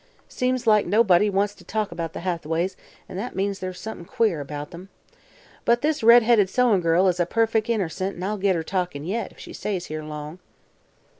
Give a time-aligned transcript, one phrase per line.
[0.27, 2.75] Seems like nobody wants t' talk about the Hathaways,
[3.07, 4.89] an' that means there's somethin' queer about 'em.
[5.63, 9.03] But this red headed sewin' girl is a perfec' innercent an' I'll git her talkin'
[9.05, 10.39] yet, if she stays here long."